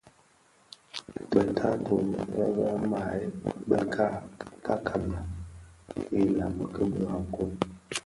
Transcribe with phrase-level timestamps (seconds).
[1.29, 2.21] Be taatôh be
[2.55, 4.07] be mahebe bë ka
[4.87, 5.21] kabiya
[5.93, 7.51] bi ilami ki birakoň.